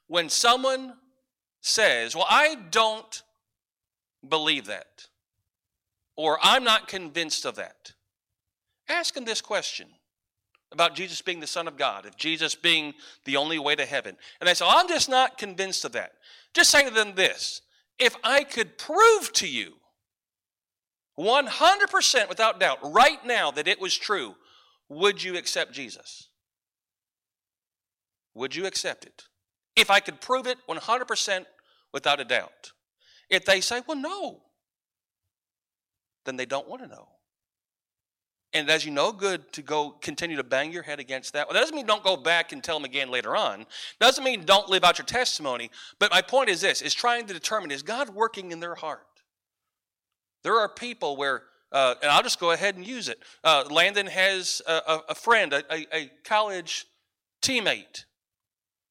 [0.07, 0.94] when someone
[1.61, 3.23] says, Well, I don't
[4.27, 5.09] believe that,
[6.16, 7.92] or I'm not convinced of that,
[8.88, 9.88] ask them this question
[10.73, 12.94] about Jesus being the Son of God, if Jesus being
[13.25, 14.16] the only way to heaven.
[14.40, 16.12] And they say, I'm just not convinced of that.
[16.53, 17.62] Just say to them this
[17.99, 19.75] if I could prove to you
[21.18, 24.35] 100% without doubt right now that it was true,
[24.88, 26.29] would you accept Jesus?
[28.35, 29.24] Would you accept it?
[29.77, 31.44] If I could prove it 100%
[31.92, 32.72] without a doubt.
[33.31, 34.42] If they say, well, no,
[36.24, 37.09] then they don't want to know.
[38.53, 41.48] And as you know, good to go continue to bang your head against that.
[41.48, 43.66] Well, that doesn't mean don't go back and tell them again later on.
[44.00, 45.72] Doesn't mean don't live out your testimony.
[45.98, 49.07] But my point is this: is trying to determine is God working in their heart.
[50.44, 53.20] There are people where, uh, and I'll just go ahead and use it.
[53.42, 56.87] Uh, Landon has a, a, friend, a, a college
[57.42, 58.04] teammate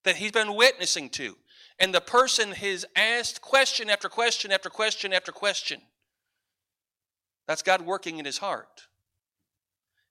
[0.03, 1.37] that he's been witnessing to,
[1.79, 5.81] and the person has asked question after question after question after question.
[7.47, 8.87] That's God working in his heart.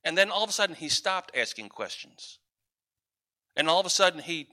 [0.04, 2.38] And then all of a sudden, he stopped asking questions.
[3.56, 4.48] And all of a sudden, he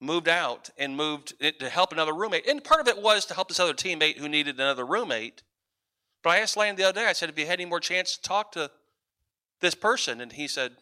[0.00, 2.46] moved out and moved to help another roommate.
[2.48, 5.42] And part of it was to help this other teammate who needed another roommate.
[6.24, 8.16] But I asked Lane the other day, I said, Have you had any more chance
[8.16, 8.70] to talk to
[9.60, 10.22] this person?
[10.22, 10.72] And he said,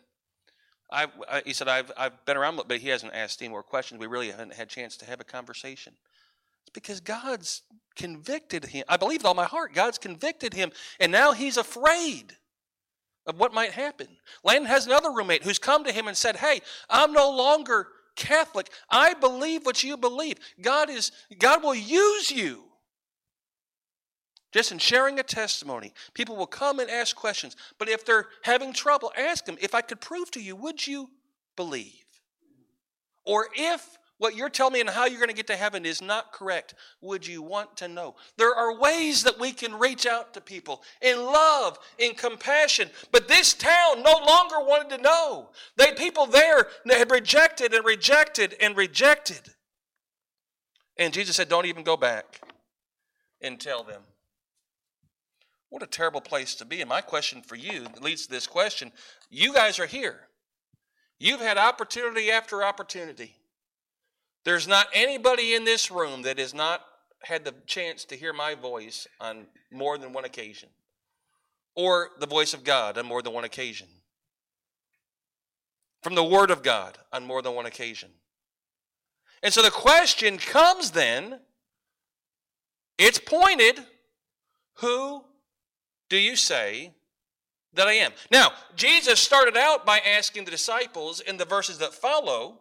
[0.90, 3.98] I, I, he said, I've, I've been around, but he hasn't asked any more questions.
[4.00, 5.94] We really haven't had a chance to have a conversation.
[6.62, 7.62] It's because God's
[7.96, 8.84] convicted him.
[8.88, 9.74] I believe with all my heart.
[9.74, 12.36] God's convicted him, and now he's afraid
[13.26, 14.08] of what might happen.
[14.44, 18.70] Landon has another roommate who's come to him and said, Hey, I'm no longer Catholic.
[18.88, 20.38] I believe what you believe.
[20.60, 22.64] God is God will use you.
[24.52, 27.56] Just in sharing a testimony, people will come and ask questions.
[27.78, 31.08] But if they're having trouble, ask them, if I could prove to you, would you
[31.56, 32.04] believe?
[33.24, 36.00] Or if what you're telling me and how you're going to get to heaven is
[36.00, 38.14] not correct, would you want to know?
[38.36, 43.26] There are ways that we can reach out to people in love, in compassion, but
[43.26, 45.48] this town no longer wanted to know.
[45.76, 49.40] They people there had rejected and rejected and rejected.
[50.98, 52.42] And Jesus said, Don't even go back
[53.40, 54.02] and tell them.
[55.72, 56.80] What a terrible place to be.
[56.82, 58.92] And my question for you leads to this question.
[59.30, 60.20] You guys are here.
[61.18, 63.36] You've had opportunity after opportunity
[64.44, 66.82] there's not anybody in this room that has not
[67.22, 70.68] had the chance to hear my voice on more than one occasion,
[71.76, 73.86] or the voice of God on more than one occasion,
[76.02, 78.10] from the Word of God on more than one occasion.
[79.44, 81.38] And so the question comes then,
[82.98, 83.78] it's pointed,
[84.78, 85.24] who
[86.12, 86.92] do you say
[87.72, 88.12] that I am?
[88.30, 92.58] Now, Jesus started out by asking the disciples in the verses that follow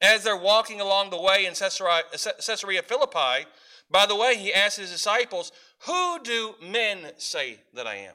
[0.00, 3.46] as they're walking along the way in Caesarea, Philippi,
[3.90, 8.14] by the way, he asked his disciples, Who do men say that I am?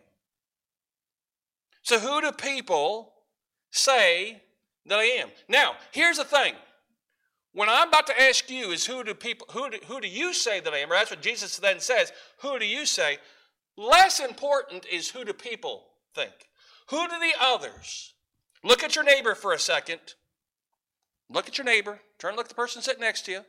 [1.83, 3.13] So, who do people
[3.69, 4.41] say
[4.87, 5.29] that I am?
[5.47, 6.55] Now, here's the thing.
[7.53, 10.33] When I'm about to ask you is who do people who do, who do you
[10.33, 10.91] say that I am?
[10.91, 12.11] Or that's what Jesus then says.
[12.39, 13.19] Who do you say?
[13.77, 15.85] Less important is who do people
[16.15, 16.33] think?
[16.89, 18.13] Who do the others?
[18.63, 19.99] Look at your neighbor for a second.
[21.29, 21.99] Look at your neighbor.
[22.17, 23.41] Turn and look at the person sitting next to you.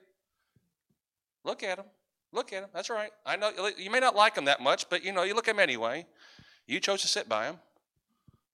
[1.45, 1.87] Look at him.
[2.33, 2.69] Look at him.
[2.75, 3.11] That's right.
[3.25, 5.55] I know you may not like him that much, but you know, you look at
[5.55, 6.07] him anyway.
[6.67, 7.57] You chose to sit by him,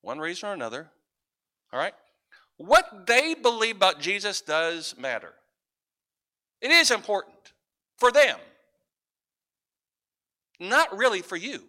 [0.02, 0.90] one reason or another.
[1.72, 1.94] All right?
[2.56, 5.32] What they believe about Jesus does matter.
[6.60, 7.52] It is important
[7.96, 8.38] for them,
[10.60, 11.64] not really for you.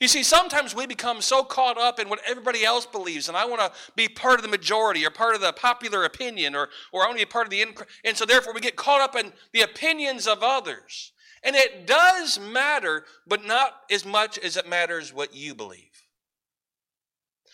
[0.00, 3.44] You see, sometimes we become so caught up in what everybody else believes, and I
[3.44, 7.02] want to be part of the majority or part of the popular opinion, or, or
[7.02, 7.62] I want to be part of the.
[7.62, 11.12] Inc- and so, therefore, we get caught up in the opinions of others.
[11.42, 15.82] And it does matter, but not as much as it matters what you believe.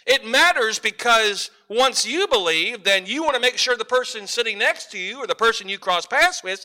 [0.06, 4.58] It matters because once you believe, then you want to make sure the person sitting
[4.58, 6.64] next to you or the person you cross paths with,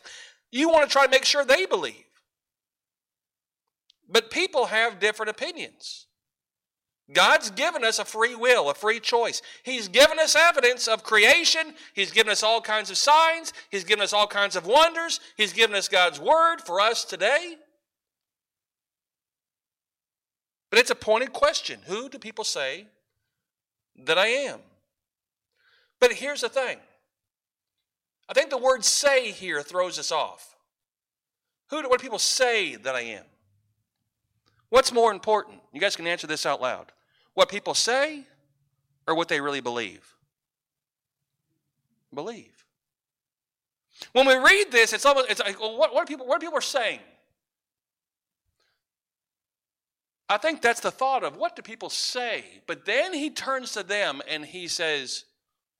[0.50, 2.07] you want to try to make sure they believe.
[4.08, 6.06] But people have different opinions.
[7.12, 9.40] God's given us a free will, a free choice.
[9.62, 11.74] He's given us evidence of creation.
[11.94, 13.52] He's given us all kinds of signs.
[13.70, 15.20] He's given us all kinds of wonders.
[15.36, 17.56] He's given us God's word for us today.
[20.70, 22.86] But it's a pointed question Who do people say
[24.04, 24.60] that I am?
[26.00, 26.78] But here's the thing
[28.28, 30.56] I think the word say here throws us off.
[31.70, 33.24] Who do, what do people say that I am?
[34.70, 35.60] What's more important?
[35.72, 36.92] You guys can answer this out loud.
[37.34, 38.24] What people say
[39.06, 40.14] or what they really believe?
[42.12, 42.64] Believe.
[44.12, 46.46] When we read this, it's almost it's like, well, what, what, are people, what are
[46.46, 47.00] people saying?
[50.28, 52.44] I think that's the thought of what do people say?
[52.66, 55.24] But then he turns to them and he says,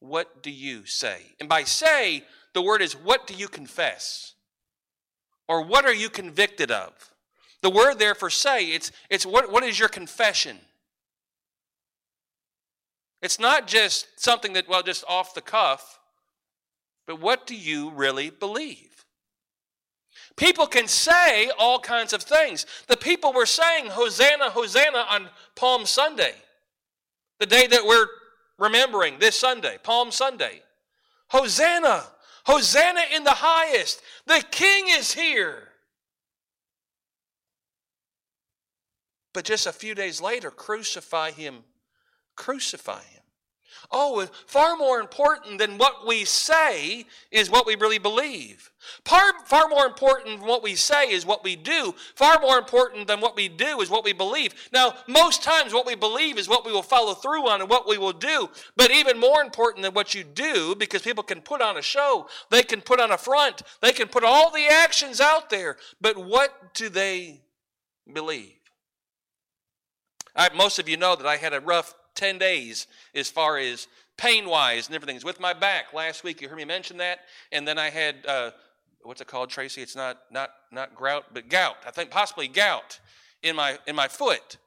[0.01, 1.21] What do you say?
[1.39, 2.25] And by say,
[2.55, 4.35] the word is, What do you confess?
[5.49, 7.15] Or what are you convicted of?
[7.63, 10.59] The word there for say, it's, it's what, what is your confession?
[13.21, 15.99] It's not just something that, well, just off the cuff,
[17.07, 18.89] but what do you really believe?
[20.37, 22.65] People can say all kinds of things.
[22.87, 26.35] The people were saying, Hosanna, Hosanna on Palm Sunday,
[27.41, 28.07] the day that we're
[28.59, 30.63] remembering this Sunday, Palm Sunday.
[31.31, 32.05] Hosanna,
[32.45, 34.01] Hosanna in the highest.
[34.27, 35.68] The King is here.
[39.39, 41.63] But just a few days later, crucify him,
[42.35, 43.23] crucify him.
[43.93, 48.73] Oh, far more important than what we say is what we really believe.
[49.05, 51.95] Far, far more important than what we say is what we do.
[52.17, 54.57] Far more important than what we do is what we believe.
[54.73, 57.87] Now, most times what we believe is what we will follow through on and what
[57.87, 58.51] we will do.
[58.77, 62.27] But even more important than what you do, because people can put on a show,
[62.51, 65.77] they can put on a front, they can put all the actions out there.
[66.01, 67.43] But what do they
[68.13, 68.58] believe?
[70.39, 73.89] I, most of you know that I had a rough 10 days as far as
[74.17, 75.17] pain wise and everything.
[75.17, 75.93] It's with my back.
[75.93, 77.21] Last week you heard me mention that.
[77.53, 78.53] And then I had, uh,
[79.03, 79.83] what's it called, Tracy?
[79.83, 81.77] It's not, not, not grout, but gout.
[81.87, 83.01] I think possibly gout
[83.43, 84.59] in my, in my foot.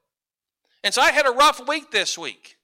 [0.84, 2.58] And so I had a rough week this week.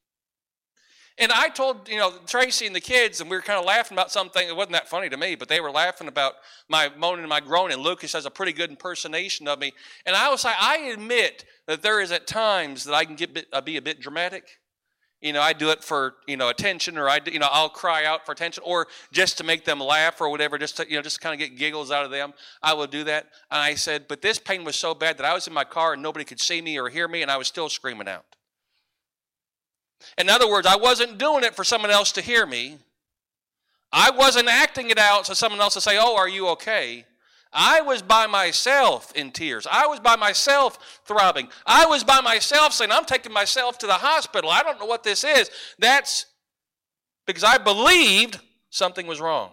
[1.20, 3.98] And I told, you know, Tracy and the kids, and we were kind of laughing
[3.98, 4.48] about something.
[4.48, 6.34] It wasn't that funny to me, but they were laughing about
[6.70, 7.78] my moaning and my groaning.
[7.78, 9.74] Lucas has a pretty good impersonation of me.
[10.06, 13.48] And I was like, I admit that there is at times that I can get
[13.52, 14.60] uh, be a bit dramatic.
[15.20, 18.06] You know, I do it for, you know, attention or I, you know, I'll cry
[18.06, 21.02] out for attention or just to make them laugh or whatever, just to, you know,
[21.02, 22.34] just kind of get giggles out of them.
[22.62, 23.24] I will do that.
[23.50, 25.94] And I said, but this pain was so bad that I was in my car
[25.94, 28.37] and nobody could see me or hear me and I was still screaming out.
[30.18, 32.78] In other words, I wasn't doing it for someone else to hear me.
[33.92, 37.06] I wasn't acting it out so someone else to say, oh, are you okay?
[37.54, 39.66] I was by myself in tears.
[39.72, 41.48] I was by myself throbbing.
[41.66, 44.50] I was by myself saying, I'm taking myself to the hospital.
[44.50, 45.50] I don't know what this is.
[45.80, 46.26] That's
[47.26, 49.52] because I believed something was wrong.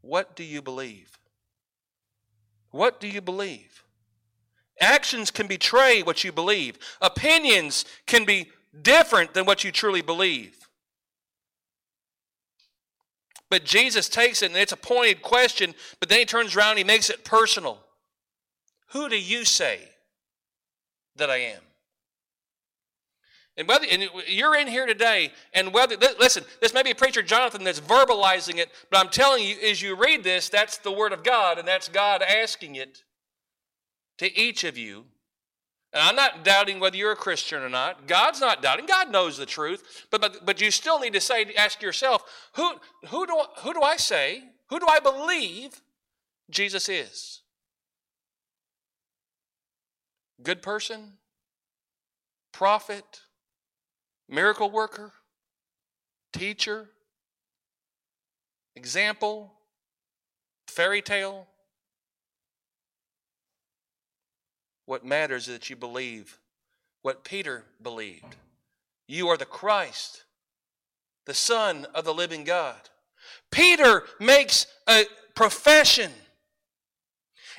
[0.00, 1.18] What do you believe?
[2.70, 3.75] What do you believe?
[4.80, 8.50] Actions can betray what you believe, opinions can be
[8.82, 10.56] different than what you truly believe.
[13.48, 16.78] But Jesus takes it and it's a pointed question, but then he turns around and
[16.78, 17.78] he makes it personal.
[18.88, 19.80] Who do you say
[21.16, 21.60] that I am?
[23.56, 27.64] And whether and you're in here today, and whether listen, this may be preacher Jonathan
[27.64, 31.22] that's verbalizing it, but I'm telling you, as you read this, that's the word of
[31.22, 33.02] God, and that's God asking it
[34.18, 35.06] to each of you
[35.96, 38.06] and I'm not doubting whether you're a Christian or not.
[38.06, 38.84] God's not doubting.
[38.84, 40.06] God knows the truth.
[40.10, 42.22] But, but, but you still need to say, ask yourself,
[42.54, 42.72] who,
[43.08, 45.80] who, do, who do I say, who do I believe
[46.50, 47.40] Jesus is?
[50.42, 51.14] Good person?
[52.52, 53.22] Prophet?
[54.28, 55.12] Miracle worker?
[56.34, 56.90] Teacher?
[58.74, 59.54] Example?
[60.68, 61.46] Fairy tale?
[64.86, 66.38] What matters is that you believe
[67.02, 68.36] what Peter believed.
[69.06, 70.24] You are the Christ,
[71.26, 72.76] the Son of the living God.
[73.50, 76.10] Peter makes a profession.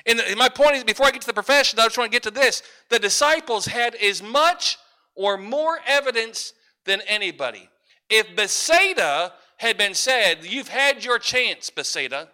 [0.06, 2.22] And my point is, before I get to the profession, I just want to get
[2.24, 2.62] to this.
[2.88, 4.78] The disciples had as much
[5.14, 6.54] or more evidence
[6.84, 7.68] than anybody.
[8.08, 12.28] If Bethsaida had been said, You've had your chance, Bethsaida,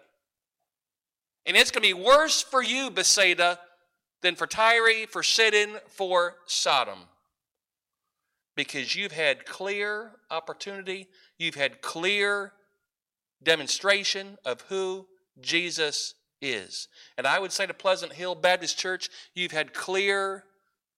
[1.45, 3.59] and it's going to be worse for you, Bethsaida,
[4.25, 6.97] than for Tyre, for Sidon, for Sodom.
[8.55, 12.53] Because you've had clear opportunity, you've had clear
[13.43, 15.05] demonstration of who
[15.41, 16.87] Jesus is.
[17.19, 20.45] And I would say to Pleasant Hill Baptist Church, you've had clear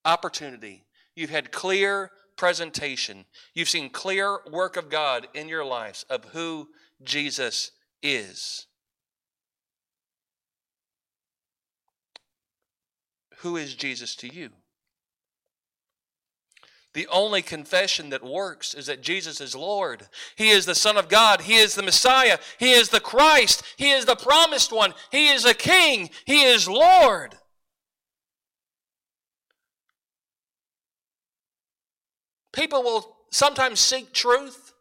[0.06, 6.24] opportunity, you've had clear presentation, you've seen clear work of God in your lives of
[6.26, 6.70] who
[7.04, 7.72] Jesus
[8.02, 8.68] is.
[13.38, 14.50] Who is Jesus to you?
[16.94, 20.08] The only confession that works is that Jesus is Lord.
[20.36, 21.42] He is the Son of God.
[21.42, 22.40] He is the Messiah.
[22.58, 23.62] He is the Christ.
[23.78, 24.96] He is the promised one.
[25.12, 26.10] He is a King.
[26.26, 27.36] He is Lord.
[32.52, 34.74] People will sometimes seek truth.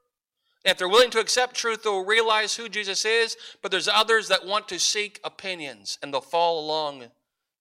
[0.65, 3.37] If they're willing to accept truth, they'll realize who Jesus is.
[3.61, 7.11] But there's others that want to seek opinions and they'll fall along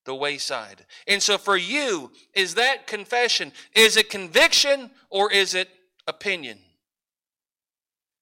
[0.05, 0.85] the wayside.
[1.07, 3.51] And so for you, is that confession?
[3.75, 5.69] Is it conviction or is it
[6.07, 6.59] opinion?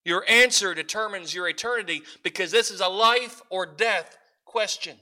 [0.05, 4.97] Your answer determines your eternity because this is a life or death question.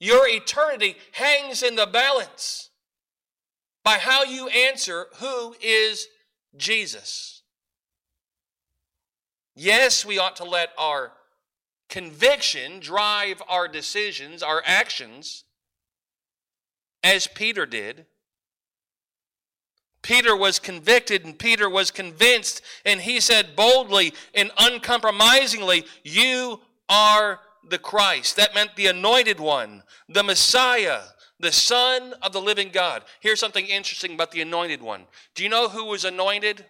[0.00, 2.70] Your eternity hangs in the balance
[3.82, 6.08] by how you answer who is
[6.56, 7.42] Jesus.
[9.54, 11.12] Yes, we ought to let our
[11.88, 15.44] conviction drive our decisions, our actions,
[17.02, 18.06] as Peter did.
[20.02, 27.40] Peter was convicted and Peter was convinced, and he said boldly and uncompromisingly, You are
[27.68, 28.36] the Christ.
[28.36, 31.00] That meant the anointed one, the Messiah,
[31.40, 33.02] the Son of the living God.
[33.20, 35.04] Here's something interesting about the anointed one.
[35.34, 36.66] Do you know who was anointed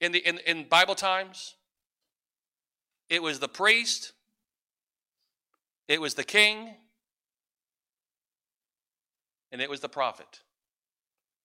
[0.00, 1.54] in, the, in, in Bible times?
[3.10, 4.12] It was the priest,
[5.88, 6.70] it was the king,
[9.52, 10.40] and it was the prophet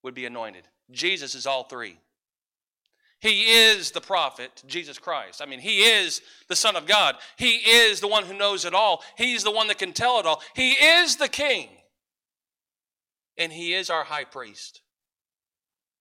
[0.03, 0.67] would be anointed.
[0.91, 1.97] Jesus is all three.
[3.19, 5.41] He is the prophet, Jesus Christ.
[5.41, 7.15] I mean, He is the Son of God.
[7.37, 9.03] He is the one who knows it all.
[9.17, 10.43] He's the one that can tell it all.
[10.53, 11.69] He is the King.
[13.35, 14.81] And He is our high priest.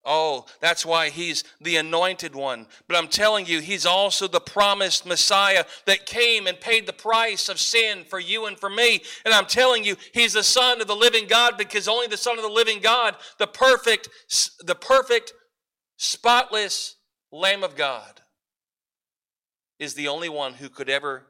[0.05, 2.67] Oh, that's why he's the anointed one.
[2.87, 7.49] But I'm telling you, he's also the promised Messiah that came and paid the price
[7.49, 9.01] of sin for you and for me.
[9.25, 12.37] And I'm telling you, he's the son of the living God because only the son
[12.37, 14.11] of the living God, the perfect
[14.63, 15.33] the perfect
[15.97, 16.97] spotless
[17.33, 18.21] lamb of God
[19.79, 21.27] is the only one who could ever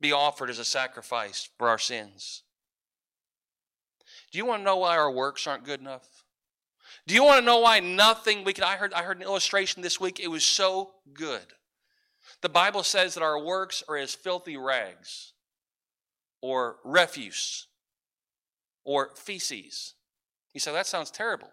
[0.00, 2.42] be offered as a sacrifice for our sins.
[4.32, 6.19] Do you want to know why our works aren't good enough?
[7.10, 8.62] Do you want to know why nothing we could?
[8.62, 10.20] I heard, I heard an illustration this week.
[10.20, 11.42] It was so good.
[12.40, 15.32] The Bible says that our works are as filthy rags
[16.40, 17.66] or refuse
[18.84, 19.94] or feces.
[20.54, 21.50] You say, that sounds terrible.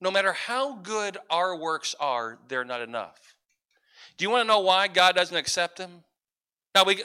[0.00, 3.36] No matter how good our works are, they're not enough.
[4.16, 6.02] Do you want to know why God doesn't accept them?
[6.78, 7.02] Now, we,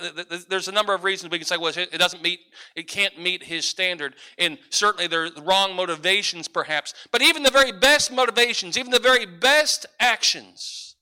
[0.50, 2.42] there's a number of reasons we can say, well, it doesn't meet,
[2.76, 4.14] it can't meet his standard.
[4.38, 6.94] And certainly there are wrong motivations, perhaps.
[7.12, 10.96] But even the very best motivations, even the very best actions,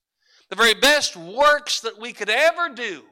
[0.49, 3.03] the very best works that we could ever do,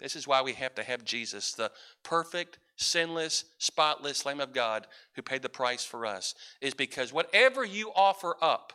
[0.00, 1.70] this is why we have to have Jesus, the
[2.02, 7.64] perfect, sinless, spotless Lamb of God who paid the price for us, is because whatever
[7.64, 8.72] you offer up,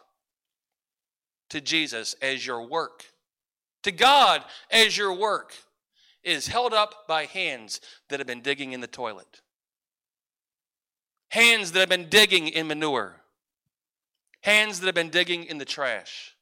[1.51, 3.05] to Jesus as your work,
[3.83, 5.53] to God as your work,
[6.23, 9.41] is held up by hands that have been digging in the toilet,
[11.29, 13.17] hands that have been digging in manure,
[14.41, 16.35] hands that have been digging in the trash.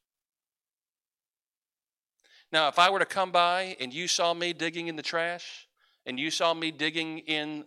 [2.51, 5.67] Now, if I were to come by and you saw me digging in the trash,
[6.05, 7.65] and you saw me digging in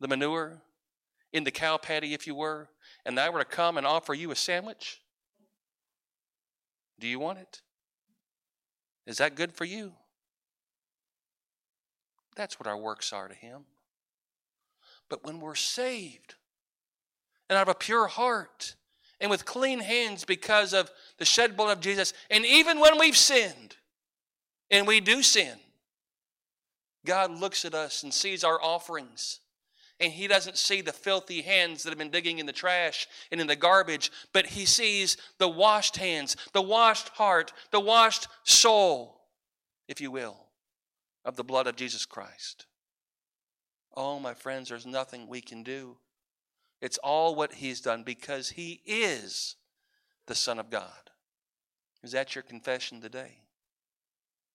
[0.00, 0.60] the manure,
[1.32, 2.68] in the cow patty, if you were,
[3.04, 5.00] and I were to come and offer you a sandwich,
[7.04, 7.60] do you want it?
[9.06, 9.92] Is that good for you?
[12.34, 13.66] That's what our works are to Him.
[15.10, 16.36] But when we're saved
[17.50, 18.74] and out of a pure heart
[19.20, 23.18] and with clean hands because of the shed blood of Jesus, and even when we've
[23.18, 23.76] sinned,
[24.70, 25.58] and we do sin,
[27.04, 29.40] God looks at us and sees our offerings
[30.00, 33.40] and he doesn't see the filthy hands that have been digging in the trash and
[33.40, 39.20] in the garbage, but he sees the washed hands, the washed heart, the washed soul,
[39.88, 40.36] if you will,
[41.24, 42.66] of the blood of Jesus Christ.
[43.96, 45.96] Oh, my friends, there's nothing we can do.
[46.80, 49.56] It's all what he's done because he is
[50.26, 51.10] the Son of God.
[52.02, 53.38] Is that your confession today?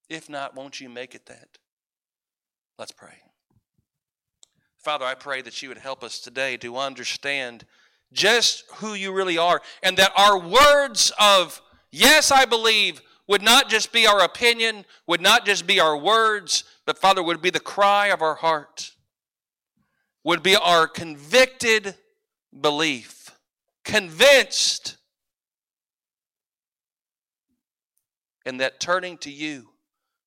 [0.10, 1.58] If not, won't you make it that?
[2.78, 3.22] Let's pray.
[4.80, 7.66] Father, I pray that you would help us today to understand
[8.14, 11.62] just who you really are and that our words of,
[11.92, 16.64] yes, I believe, would not just be our opinion, would not just be our words,
[16.86, 18.92] but Father, would be the cry of our heart,
[20.24, 21.96] would be our convicted
[22.60, 23.32] belief,
[23.84, 24.96] convinced,
[28.46, 29.72] and that turning to you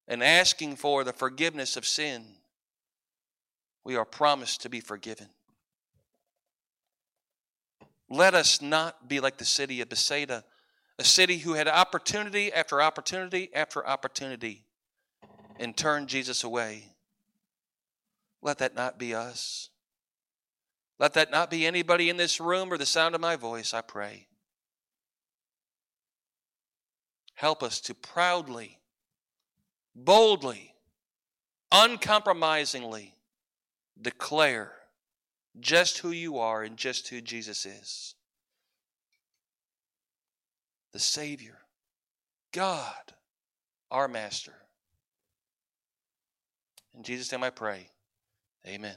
[0.06, 2.36] and asking for the forgiveness of sin
[3.84, 5.28] we are promised to be forgiven.
[8.08, 10.44] Let us not be like the city of Bethsaida,
[10.98, 14.64] a city who had opportunity after opportunity after opportunity
[15.58, 16.84] and turned Jesus away.
[18.42, 19.70] Let that not be us.
[20.98, 23.80] Let that not be anybody in this room or the sound of my voice, I
[23.80, 24.26] pray.
[27.34, 28.78] Help us to proudly,
[29.96, 30.74] boldly,
[31.72, 33.14] uncompromisingly
[34.00, 34.72] declare
[35.60, 38.14] just who you are and just who Jesus is
[40.92, 41.58] the Savior,
[42.52, 43.14] God,
[43.90, 44.52] our Master.
[46.94, 47.88] In Jesus' name I pray.
[48.66, 48.96] Amen.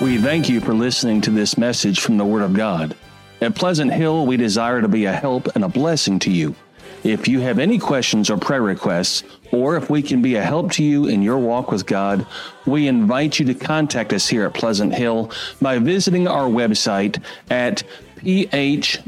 [0.00, 2.94] We thank you for listening to this message from the Word of God.
[3.40, 6.54] At Pleasant Hill, we desire to be a help and a blessing to you.
[7.02, 10.70] If you have any questions or prayer requests, or if we can be a help
[10.72, 12.24] to you in your walk with God,
[12.64, 17.20] we invite you to contact us here at Pleasant Hill by visiting our website
[17.50, 17.82] at
[18.18, 19.02] phbc.online.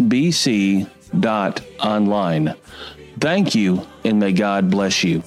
[3.20, 5.22] Thank you, and may God bless you.